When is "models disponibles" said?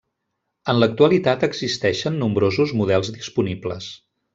2.83-3.97